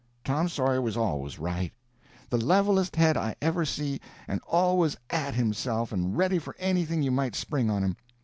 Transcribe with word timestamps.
Tom 0.23 0.49
Sawyer 0.49 0.81
was 0.81 0.97
always 0.97 1.37
right—the 1.37 2.37
levelest 2.39 2.95
head 2.95 3.15
I 3.15 3.35
ever 3.39 3.65
see, 3.65 4.01
and 4.27 4.41
always 4.47 4.97
at 5.11 5.35
himself 5.35 5.91
and 5.91 6.17
ready 6.17 6.39
for 6.39 6.55
anything 6.57 7.03
you 7.03 7.11
might 7.11 7.35
spring 7.35 7.69
on 7.69 7.83
him. 7.83 7.95